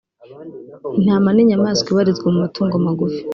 [0.97, 3.21] Intama ni inyamaswa ibarizwa mu matungo magufi